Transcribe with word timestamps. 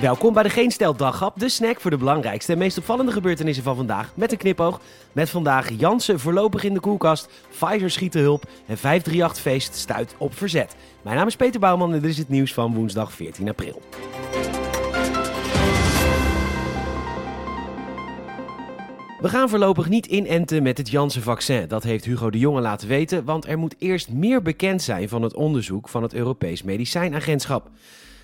Welkom 0.00 0.32
bij 0.32 0.42
de 0.42 0.50
Geen 0.50 0.70
Stel 0.70 0.96
Daghap, 0.96 1.38
de 1.38 1.48
snack 1.48 1.80
voor 1.80 1.90
de 1.90 1.96
belangrijkste 1.96 2.52
en 2.52 2.58
meest 2.58 2.78
opvallende 2.78 3.12
gebeurtenissen 3.12 3.64
van 3.64 3.76
vandaag. 3.76 4.12
Met 4.14 4.32
een 4.32 4.38
knipoog. 4.38 4.80
Met 5.12 5.30
vandaag 5.30 5.70
Jansen 5.78 6.20
voorlopig 6.20 6.64
in 6.64 6.74
de 6.74 6.80
koelkast, 6.80 7.28
Pfizer 7.50 7.90
schiet 7.90 8.12
de 8.12 8.18
hulp 8.18 8.44
en 8.66 8.76
538-feest 8.76 9.74
stuit 9.74 10.14
op 10.18 10.34
verzet. 10.34 10.76
Mijn 11.02 11.16
naam 11.16 11.26
is 11.26 11.36
Peter 11.36 11.60
Bouwman 11.60 11.92
en 11.94 12.00
dit 12.00 12.10
is 12.10 12.18
het 12.18 12.28
nieuws 12.28 12.54
van 12.54 12.74
woensdag 12.74 13.12
14 13.12 13.48
april. 13.48 13.82
We 19.20 19.28
gaan 19.28 19.48
voorlopig 19.48 19.88
niet 19.88 20.06
inenten 20.06 20.62
met 20.62 20.78
het 20.78 20.90
Janssen-vaccin. 20.90 21.68
Dat 21.68 21.82
heeft 21.82 22.04
Hugo 22.04 22.30
de 22.30 22.38
Jonge 22.38 22.60
laten 22.60 22.88
weten, 22.88 23.24
want 23.24 23.46
er 23.46 23.58
moet 23.58 23.74
eerst 23.78 24.08
meer 24.08 24.42
bekend 24.42 24.82
zijn 24.82 25.08
van 25.08 25.22
het 25.22 25.34
onderzoek 25.34 25.88
van 25.88 26.02
het 26.02 26.14
Europees 26.14 26.62
Medicijnagentschap. 26.62 27.70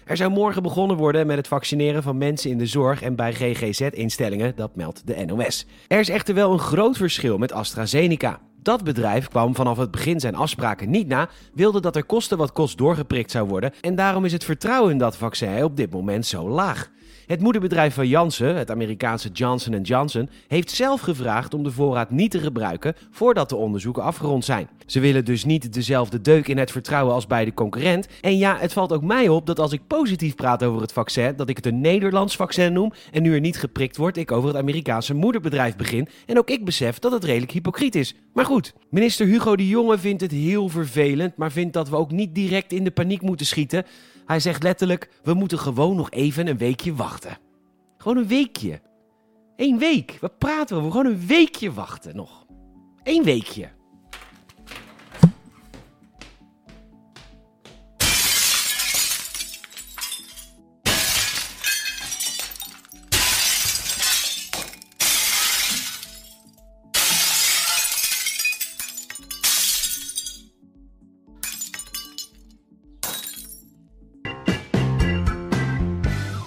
Er 0.07 0.17
zou 0.17 0.31
morgen 0.31 0.63
begonnen 0.63 0.97
worden 0.97 1.27
met 1.27 1.37
het 1.37 1.49
vaccineren 1.49 2.03
van 2.03 2.19
mensen 2.19 2.51
in 2.51 2.59
de 2.59 2.67
zorg 2.67 3.03
en 3.03 3.17
bij 3.17 3.35
GGZ-instellingen, 3.35 4.53
dat 4.57 4.77
meldt 4.77 5.07
de 5.07 5.25
NOS. 5.25 5.67
Er 5.89 5.99
is 5.99 6.09
echter 6.09 6.35
wel 6.35 6.53
een 6.53 6.59
groot 6.59 6.97
verschil 6.97 7.39
met 7.39 7.53
AstraZeneca. 7.53 8.41
Dat 8.63 8.85
bedrijf 8.85 9.29
kwam 9.29 9.55
vanaf 9.55 9.77
het 9.77 9.91
begin 9.91 10.21
zijn 10.21 10.35
afspraken 10.35 10.91
niet 10.91 11.09
na, 11.09 11.29
wilde 11.55 11.81
dat 11.81 11.97
er 11.97 12.05
kosten 12.05 12.39
wat 12.39 12.53
kost 12.53 12.79
doorgeprikt 12.79 13.31
zou 13.31 13.49
worden 13.49 13.73
en 13.81 13.95
daarom 13.95 14.25
is 14.25 14.33
het 14.33 14.45
vertrouwen 14.45 14.91
in 14.93 14.99
dat 14.99 15.17
vaccin 15.17 15.65
op 15.65 15.77
dit 15.77 15.91
moment 15.91 16.27
zo 16.27 16.49
laag. 16.49 16.91
Het 17.27 17.41
moederbedrijf 17.41 17.95
van 17.95 18.09
Janssen, 18.09 18.57
het 18.57 18.71
Amerikaanse 18.71 19.29
Johnson 19.29 19.81
Johnson, 19.81 20.29
heeft 20.49 20.71
zelf 20.71 21.01
gevraagd 21.01 21.55
om 21.55 21.63
de 21.63 21.71
voorraad 21.71 22.11
niet 22.11 22.31
te 22.31 22.39
gebruiken 22.39 22.95
voordat 23.11 23.49
de 23.49 23.57
onderzoeken 23.57 24.03
afgerond 24.03 24.45
zijn. 24.45 24.69
Ze 24.87 25.01
willen 25.01 25.25
dus 25.25 25.45
niet 25.45 25.73
dezelfde 25.73 26.21
deuk 26.21 26.49
in 26.49 26.59
het 26.59 26.71
vertrouwen 26.71 27.15
als 27.15 27.27
bij 27.27 27.45
de 27.45 27.55
concurrent. 27.55 28.09
En 28.21 28.39
ja, 28.39 28.57
het 28.59 28.73
valt 28.73 28.93
ook 28.93 29.03
mij 29.03 29.29
op 29.29 29.47
dat 29.47 29.59
als 29.59 29.73
ik 29.73 29.87
positief 29.87 30.35
praat 30.35 30.65
over 30.65 30.81
het 30.81 30.93
vaccin, 30.93 31.37
dat 31.37 31.49
ik 31.49 31.57
het 31.57 31.67
een 31.67 31.81
Nederlands 31.81 32.37
vaccin 32.37 32.73
noem 32.73 32.93
en 33.13 33.23
nu 33.23 33.35
er 33.35 33.41
niet 33.41 33.59
geprikt 33.59 33.97
wordt, 33.97 34.17
ik 34.17 34.33
over 34.33 34.49
het 34.49 34.59
Amerikaanse 34.59 35.15
moederbedrijf 35.15 35.77
begin. 35.77 36.09
En 36.27 36.39
ook 36.39 36.51
ik 36.51 36.65
besef 36.65 36.99
dat 36.99 37.13
het 37.13 37.25
redelijk 37.25 37.53
hypocriet 37.53 37.95
is. 37.95 38.15
Maar 38.33 38.45
goed, 38.45 38.75
minister 38.91 39.27
Hugo 39.27 39.57
de 39.57 39.69
Jonge 39.69 39.99
vindt 39.99 40.23
het 40.23 40.33
heel 40.33 40.69
vervelend, 40.69 41.37
maar 41.37 41.53
vindt 41.53 41.73
dat 41.73 41.89
we 41.89 41.97
ook 41.97 42.11
niet 42.11 42.35
direct 42.35 42.73
in 42.73 42.85
de 42.85 42.91
paniek 42.91 43.23
moeten 43.23 43.47
schieten. 43.47 43.85
Hij 44.27 44.41
zegt 44.41 44.63
letterlijk: 44.63 45.09
we 45.23 45.35
moeten 45.35 45.59
gewoon 45.59 45.97
nog 45.97 46.11
even 46.11 46.47
een 46.47 46.59
weekje 46.59 46.95
wachten. 46.95 47.16
Gewoon 47.97 48.17
een 48.17 48.27
weekje. 48.27 48.81
Eén 49.57 49.79
week. 49.79 50.19
Wat 50.21 50.39
praten 50.39 50.77
we 50.77 50.83
over? 50.83 50.97
Gewoon 50.97 51.13
een 51.13 51.27
weekje 51.27 51.73
wachten 51.73 52.17
nog. 52.17 52.47
Eén 53.03 53.23
weekje. 53.23 53.69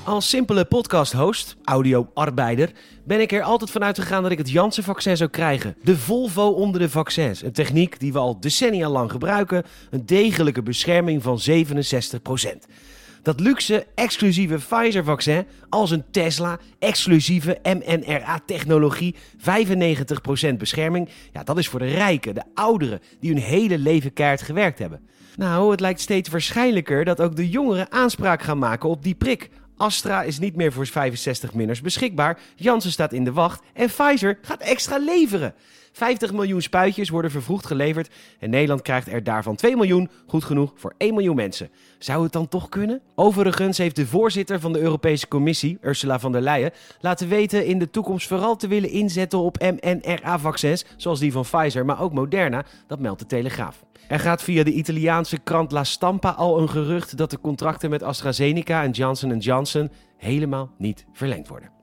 Als 0.10 0.30
simpele 0.30 0.66
podcast-host, 0.66 1.56
audio-arbeider, 1.64 2.72
ben 3.04 3.22
ik 3.22 3.32
er 3.32 3.42
altijd 3.42 3.72
vanuit 3.72 4.00
gegaan 4.00 4.24
dat 4.24 4.32
ik 4.32 4.38
het 4.38 4.50
Janssen-vaccin 4.50 5.18
zou 5.18 5.30
krijgen. 5.30 5.76
De 5.84 5.98
Volvo 5.98 6.48
onder 6.48 6.82
de 6.82 6.90
vaccins. 6.90 7.44
Een 7.44 7.52
techniek 7.52 8.00
die 8.00 8.14
we 8.14 8.20
al 8.20 8.40
decennia 8.40 8.90
lang 8.90 9.12
gebruiken. 9.12 9.64
Een 9.90 10.06
degelijke 10.06 10.64
bescherming 10.64 11.24
van 11.24 11.40
67%. 11.40 12.68
Dat 13.22 13.40
luxe, 13.40 13.86
exclusieve 13.96 14.56
Pfizer-vaccin 14.56 15.46
als 15.70 15.92
een 15.92 16.04
Tesla, 16.12 16.60
exclusieve 16.80 17.60
mNRA-technologie, 17.64 19.16
95% 19.38 20.58
bescherming. 20.58 21.10
Ja, 21.34 21.44
dat 21.44 21.58
is 21.58 21.68
voor 21.68 21.80
de 21.80 21.86
rijken, 21.86 22.36
de 22.36 22.44
ouderen, 22.54 23.02
die 23.20 23.34
hun 23.34 23.42
hele 23.42 23.78
leven 23.78 24.14
keihard 24.14 24.42
gewerkt 24.42 24.80
hebben. 24.80 25.02
Nou, 25.36 25.72
het 25.72 25.80
lijkt 25.80 26.00
steeds 26.02 26.30
waarschijnlijker 26.30 27.06
dat 27.06 27.22
ook 27.22 27.36
de 27.36 27.50
jongeren 27.50 27.92
aanspraak 27.92 28.42
gaan 28.42 28.60
maken 28.60 28.90
op 28.90 29.04
die 29.04 29.16
prik. 29.16 29.50
Astra 29.80 30.24
is 30.24 30.40
niet 30.40 30.56
meer 30.56 30.72
voor 30.72 30.88
65-minners 30.88 31.82
beschikbaar. 31.84 32.40
Janssen 32.56 32.92
staat 32.92 33.14
in 33.14 33.24
de 33.24 33.32
wacht. 33.32 33.64
En 33.74 33.88
Pfizer 33.88 34.38
gaat 34.42 34.62
extra 34.62 34.98
leveren. 34.98 35.54
50 36.00 36.34
miljoen 36.34 36.62
spuitjes 36.62 37.10
worden 37.10 37.32
vervroegd 37.32 37.66
geleverd. 37.66 38.10
En 38.40 38.50
Nederland 38.50 38.82
krijgt 38.82 39.12
er 39.12 39.24
daarvan 39.24 39.56
2 39.56 39.76
miljoen, 39.76 40.10
goed 40.28 40.44
genoeg 40.44 40.74
voor 40.76 40.94
1 40.98 41.14
miljoen 41.14 41.36
mensen. 41.36 41.70
Zou 41.98 42.24
het 42.24 42.32
dan 42.32 42.48
toch 42.48 42.70
kunnen? 42.70 43.02
Overigens 43.16 43.78
heeft 43.78 43.96
de 43.96 44.08
voorzitter 44.08 44.60
van 44.60 44.74
de 44.74 44.80
Europese 44.80 45.28
Commissie, 45.28 45.78
Ursula 45.82 46.20
von 46.20 46.32
der 46.32 46.42
Leyen, 46.42 46.72
laten 47.00 47.28
weten 47.28 47.66
in 47.66 47.80
de 47.80 47.90
toekomst 47.90 48.28
vooral 48.28 48.56
te 48.56 48.68
willen 48.68 48.90
inzetten 48.90 49.40
op 49.40 49.58
mNRA-vaccins, 49.60 50.86
zoals 50.98 51.20
die 51.20 51.32
van 51.32 51.44
Pfizer, 51.44 51.86
maar 51.86 52.02
ook 52.02 52.14
Moderna. 52.14 52.66
Dat 52.88 53.00
meldt 53.00 53.20
de 53.20 53.26
Telegraaf. 53.26 53.84
Er 54.08 54.20
gaat 54.20 54.44
via 54.44 54.64
de 54.64 54.74
Italiaanse 54.74 55.38
krant 55.38 55.72
La 55.72 55.84
Stampa 55.84 56.30
al 56.30 56.60
een 56.60 56.70
gerucht 56.70 57.18
dat 57.18 57.30
de 57.30 57.40
contracten 57.40 57.90
met 57.90 58.04
AstraZeneca 58.04 58.84
en 58.84 58.92
Johnson 58.92 59.38
Johnson 59.38 59.92
helemaal 60.18 60.72
niet 60.78 61.06
verlengd 61.14 61.48
worden. 61.48 61.79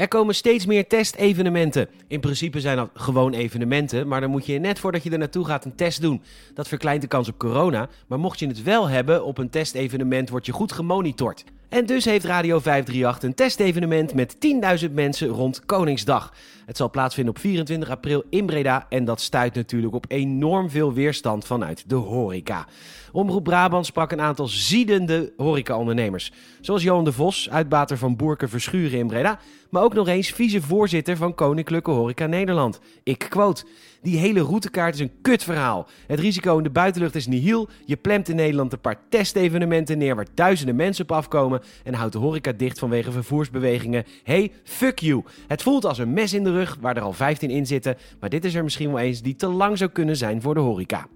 Er 0.00 0.08
komen 0.08 0.34
steeds 0.34 0.66
meer 0.66 0.86
testevenementen. 0.86 1.88
In 2.06 2.20
principe 2.20 2.60
zijn 2.60 2.76
dat 2.76 2.90
gewoon 2.94 3.32
evenementen, 3.32 4.08
maar 4.08 4.20
dan 4.20 4.30
moet 4.30 4.46
je 4.46 4.58
net 4.58 4.78
voordat 4.78 5.02
je 5.02 5.10
er 5.10 5.18
naartoe 5.18 5.44
gaat 5.44 5.64
een 5.64 5.74
test 5.74 6.00
doen. 6.00 6.22
Dat 6.54 6.68
verkleint 6.68 7.02
de 7.02 7.08
kans 7.08 7.28
op 7.28 7.38
corona, 7.38 7.88
maar 8.06 8.18
mocht 8.18 8.38
je 8.38 8.46
het 8.46 8.62
wel 8.62 8.88
hebben 8.88 9.24
op 9.24 9.38
een 9.38 9.50
testevenement, 9.50 10.30
word 10.30 10.46
je 10.46 10.52
goed 10.52 10.72
gemonitord. 10.72 11.44
En 11.70 11.86
dus 11.86 12.04
heeft 12.04 12.24
Radio 12.24 12.58
538 12.58 13.22
een 13.22 13.34
testevenement 13.34 14.14
met 14.14 14.36
10.000 14.84 14.92
mensen 14.92 15.28
rond 15.28 15.64
Koningsdag. 15.66 16.32
Het 16.66 16.76
zal 16.76 16.90
plaatsvinden 16.90 17.34
op 17.34 17.40
24 17.40 17.90
april 17.90 18.24
in 18.30 18.46
Breda 18.46 18.86
en 18.88 19.04
dat 19.04 19.20
stuit 19.20 19.54
natuurlijk 19.54 19.94
op 19.94 20.04
enorm 20.08 20.70
veel 20.70 20.92
weerstand 20.92 21.46
vanuit 21.46 21.84
de 21.86 21.94
horeca. 21.94 22.66
Omroep 23.12 23.44
Brabant 23.44 23.86
sprak 23.86 24.12
een 24.12 24.20
aantal 24.20 24.48
ziedende 24.48 25.32
horecaondernemers. 25.36 26.32
Zoals 26.60 26.82
Johan 26.82 27.04
de 27.04 27.12
Vos, 27.12 27.50
uitbater 27.50 27.98
van 27.98 28.16
Boerke 28.16 28.48
Verschuren 28.48 28.98
in 28.98 29.06
Breda, 29.06 29.38
maar 29.70 29.82
ook 29.82 29.94
nog 29.94 30.08
eens 30.08 30.30
vicevoorzitter 30.30 31.16
van 31.16 31.34
Koninklijke 31.34 31.90
Horeca 31.90 32.26
Nederland. 32.26 32.80
Ik 33.02 33.18
quote, 33.18 33.64
die 34.02 34.18
hele 34.18 34.40
routekaart 34.40 34.94
is 34.94 35.00
een 35.00 35.12
kutverhaal. 35.22 35.88
Het 36.06 36.20
risico 36.20 36.56
in 36.56 36.62
de 36.62 36.70
buitenlucht 36.70 37.14
is 37.14 37.26
nihil. 37.26 37.68
Je 37.84 37.96
plemt 37.96 38.28
in 38.28 38.36
Nederland 38.36 38.72
een 38.72 38.80
paar 38.80 39.00
testevenementen 39.08 39.98
neer 39.98 40.16
waar 40.16 40.26
duizenden 40.34 40.76
mensen 40.76 41.04
op 41.04 41.12
afkomen 41.12 41.59
en 41.84 41.94
houdt 41.94 42.12
de 42.12 42.18
horeca 42.18 42.52
dicht 42.52 42.78
vanwege 42.78 43.12
vervoersbewegingen. 43.12 44.04
Hey, 44.22 44.52
fuck 44.64 44.98
you. 44.98 45.22
Het 45.46 45.62
voelt 45.62 45.84
als 45.84 45.98
een 45.98 46.12
mes 46.12 46.32
in 46.32 46.44
de 46.44 46.52
rug 46.52 46.76
waar 46.80 46.96
er 46.96 47.02
al 47.02 47.12
15 47.12 47.50
in 47.50 47.66
zitten, 47.66 47.96
maar 48.20 48.30
dit 48.30 48.44
is 48.44 48.54
er 48.54 48.64
misschien 48.64 48.92
wel 48.92 48.98
eens 49.02 49.22
die 49.22 49.36
te 49.36 49.48
lang 49.48 49.78
zou 49.78 49.90
kunnen 49.90 50.16
zijn 50.16 50.42
voor 50.42 50.54
de 50.54 50.60
horeca. 50.60 51.06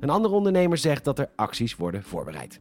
Een 0.00 0.10
andere 0.10 0.34
ondernemer 0.34 0.78
zegt 0.78 1.04
dat 1.04 1.18
er 1.18 1.30
acties 1.36 1.76
worden 1.76 2.02
voorbereid. 2.02 2.60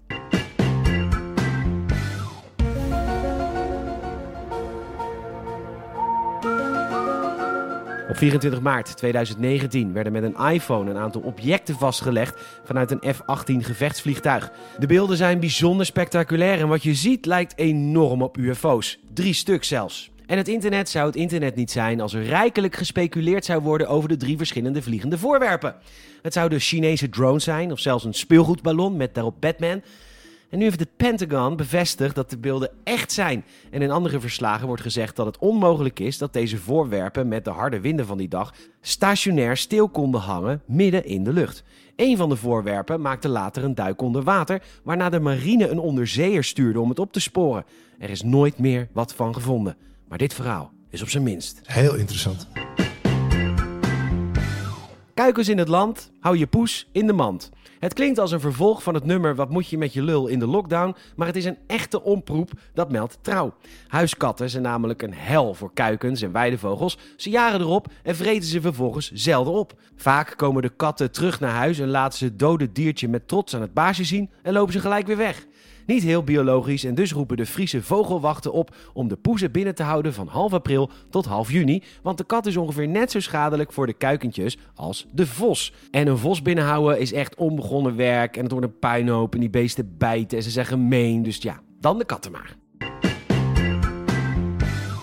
Op 8.13 8.19
24 8.19 8.61
maart 8.61 8.97
2019 8.97 9.93
werden 9.93 10.13
met 10.13 10.23
een 10.23 10.53
iPhone 10.53 10.89
een 10.89 10.97
aantal 10.97 11.21
objecten 11.21 11.75
vastgelegd 11.75 12.41
vanuit 12.63 12.91
een 12.91 13.13
F-18 13.13 13.65
gevechtsvliegtuig. 13.65 14.51
De 14.79 14.87
beelden 14.87 15.17
zijn 15.17 15.39
bijzonder 15.39 15.85
spectaculair 15.85 16.59
en 16.59 16.67
wat 16.67 16.83
je 16.83 16.93
ziet 16.93 17.25
lijkt 17.25 17.57
enorm 17.57 18.21
op 18.21 18.37
UFO's. 18.37 18.99
Drie 19.13 19.33
stuk 19.33 19.63
zelfs. 19.63 20.11
En 20.25 20.37
het 20.37 20.47
internet 20.47 20.89
zou 20.89 21.05
het 21.05 21.15
internet 21.15 21.55
niet 21.55 21.71
zijn 21.71 22.01
als 22.01 22.13
er 22.13 22.23
rijkelijk 22.23 22.75
gespeculeerd 22.75 23.45
zou 23.45 23.61
worden 23.61 23.87
over 23.87 24.09
de 24.09 24.17
drie 24.17 24.37
verschillende 24.37 24.81
vliegende 24.81 25.17
voorwerpen. 25.17 25.75
Het 26.21 26.33
zouden 26.33 26.59
Chinese 26.59 27.09
drones 27.09 27.43
zijn 27.43 27.71
of 27.71 27.79
zelfs 27.79 28.03
een 28.03 28.13
speelgoedballon 28.13 28.97
met 28.97 29.13
daarop 29.13 29.35
Batman. 29.39 29.81
En 30.53 30.59
nu 30.59 30.65
heeft 30.65 30.79
het 30.79 30.95
Pentagon 30.97 31.55
bevestigd 31.55 32.15
dat 32.15 32.29
de 32.29 32.37
beelden 32.37 32.71
echt 32.83 33.11
zijn. 33.11 33.45
En 33.71 33.81
in 33.81 33.91
andere 33.91 34.19
verslagen 34.19 34.67
wordt 34.67 34.81
gezegd 34.81 35.15
dat 35.15 35.25
het 35.25 35.37
onmogelijk 35.37 35.99
is 35.99 36.17
dat 36.17 36.33
deze 36.33 36.57
voorwerpen 36.57 37.27
met 37.27 37.45
de 37.45 37.49
harde 37.49 37.79
winden 37.79 38.05
van 38.05 38.17
die 38.17 38.27
dag 38.27 38.53
stationair 38.81 39.57
stil 39.57 39.89
konden 39.89 40.21
hangen 40.21 40.61
midden 40.65 41.05
in 41.05 41.23
de 41.23 41.33
lucht. 41.33 41.63
Een 41.95 42.17
van 42.17 42.29
de 42.29 42.35
voorwerpen 42.35 43.01
maakte 43.01 43.27
later 43.27 43.63
een 43.63 43.75
duik 43.75 44.01
onder 44.01 44.23
water, 44.23 44.61
waarna 44.83 45.09
de 45.09 45.19
marine 45.19 45.69
een 45.69 45.79
onderzeeër 45.79 46.43
stuurde 46.43 46.79
om 46.79 46.89
het 46.89 46.99
op 46.99 47.13
te 47.13 47.19
sporen. 47.19 47.65
Er 47.99 48.09
is 48.09 48.21
nooit 48.21 48.57
meer 48.57 48.87
wat 48.91 49.13
van 49.13 49.33
gevonden. 49.33 49.77
Maar 50.07 50.17
dit 50.17 50.33
verhaal 50.33 50.71
is 50.89 51.01
op 51.01 51.09
zijn 51.09 51.23
minst. 51.23 51.59
Heel 51.63 51.95
interessant. 51.95 52.47
Kuikens 55.13 55.49
in 55.49 55.57
het 55.57 55.67
land, 55.67 56.11
hou 56.19 56.37
je 56.37 56.47
poes 56.47 56.87
in 56.91 57.07
de 57.07 57.13
mand. 57.13 57.51
Het 57.79 57.93
klinkt 57.93 58.19
als 58.19 58.31
een 58.31 58.39
vervolg 58.39 58.83
van 58.83 58.93
het 58.93 59.05
nummer 59.05 59.35
Wat 59.35 59.49
moet 59.49 59.67
je 59.67 59.77
met 59.77 59.93
je 59.93 60.01
lul 60.01 60.27
in 60.27 60.39
de 60.39 60.47
lockdown, 60.47 60.95
maar 61.15 61.27
het 61.27 61.35
is 61.35 61.45
een 61.45 61.57
echte 61.67 62.03
omproep, 62.03 62.51
dat 62.73 62.91
meldt 62.91 63.17
trouw. 63.21 63.53
Huiskatten 63.87 64.49
zijn 64.49 64.63
namelijk 64.63 65.01
een 65.01 65.13
hel 65.13 65.53
voor 65.53 65.73
kuikens 65.73 66.21
en 66.21 66.31
weidevogels. 66.31 66.97
Ze 67.17 67.29
jagen 67.29 67.59
erop 67.59 67.87
en 68.03 68.15
vreten 68.15 68.49
ze 68.49 68.61
vervolgens 68.61 69.11
zelden 69.11 69.53
op. 69.53 69.73
Vaak 69.95 70.33
komen 70.37 70.61
de 70.61 70.75
katten 70.75 71.11
terug 71.11 71.39
naar 71.39 71.53
huis 71.53 71.79
en 71.79 71.89
laten 71.89 72.17
ze 72.17 72.25
het 72.25 72.39
dode 72.39 72.71
diertje 72.71 73.07
met 73.07 73.27
trots 73.27 73.55
aan 73.55 73.61
het 73.61 73.73
baasje 73.73 74.03
zien 74.03 74.29
en 74.41 74.53
lopen 74.53 74.73
ze 74.73 74.79
gelijk 74.79 75.07
weer 75.07 75.17
weg. 75.17 75.45
Niet 75.85 76.03
heel 76.03 76.23
biologisch 76.23 76.83
en 76.83 76.95
dus 76.95 77.11
roepen 77.11 77.37
de 77.37 77.45
Friese 77.45 77.81
vogelwachten 77.81 78.51
op 78.51 78.75
om 78.93 79.07
de 79.07 79.15
poezen 79.15 79.51
binnen 79.51 79.75
te 79.75 79.83
houden 79.83 80.13
van 80.13 80.27
half 80.27 80.53
april 80.53 80.89
tot 81.09 81.25
half 81.25 81.51
juni. 81.51 81.83
Want 82.01 82.17
de 82.17 82.23
kat 82.23 82.45
is 82.45 82.57
ongeveer 82.57 82.87
net 82.87 83.11
zo 83.11 83.19
schadelijk 83.19 83.71
voor 83.73 83.85
de 83.85 83.93
kuikentjes 83.93 84.57
als 84.75 85.05
de 85.11 85.27
vos. 85.27 85.73
En 85.91 86.07
een 86.07 86.17
vos 86.17 86.41
binnenhouden 86.41 86.99
is 86.99 87.13
echt 87.13 87.35
onbegonnen 87.35 87.95
werk 87.95 88.35
en 88.35 88.43
het 88.43 88.51
wordt 88.51 88.67
een 88.67 88.79
puinhoop 88.79 89.33
en 89.33 89.39
die 89.39 89.49
beesten 89.49 89.95
bijten 89.97 90.37
en 90.37 90.43
ze 90.43 90.49
zijn 90.49 90.65
gemeen. 90.65 91.23
Dus 91.23 91.37
ja, 91.37 91.59
dan 91.79 91.97
de 91.97 92.05
katten 92.05 92.31
maar. 92.31 92.55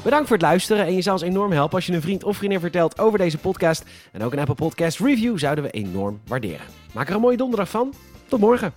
Bedankt 0.05 0.27
voor 0.29 0.37
het 0.37 0.47
luisteren 0.47 0.87
en 0.87 0.95
je 0.95 1.03
zou 1.03 1.17
ons 1.21 1.29
enorm 1.29 1.53
helpen 1.53 1.75
als 1.75 1.87
je 1.87 1.93
een 1.93 2.01
vriend 2.01 2.25
of 2.25 2.37
vriendin 2.37 2.61
vertelt 2.61 2.99
over 2.99 3.19
deze 3.19 3.39
podcast. 3.39 3.85
En 4.13 4.23
ook 4.23 4.33
een 4.33 4.39
Apple 4.39 4.55
Podcast 4.55 4.99
review 4.99 5.39
zouden 5.39 5.65
we 5.65 5.71
enorm 5.71 6.21
waarderen. 6.27 6.67
Maak 6.93 7.09
er 7.09 7.15
een 7.15 7.21
mooie 7.21 7.37
donderdag 7.37 7.71
van. 7.71 7.93
Tot 8.29 8.41
morgen. 8.41 8.73